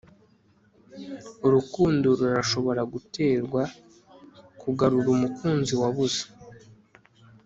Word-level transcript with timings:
Urukundo 1.45 2.07
Rurashobora 2.19 2.81
guterwa 2.93 3.61
Kugarura 4.61 5.09
Umukunzi 5.15 5.73
Wabuze 5.81 6.21